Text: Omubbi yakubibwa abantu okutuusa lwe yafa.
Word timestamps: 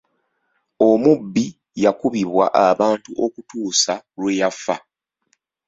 Omubbi 0.89 1.45
yakubibwa 1.83 2.45
abantu 2.69 3.09
okutuusa 3.25 3.93
lwe 4.19 4.31
yafa. 4.41 4.75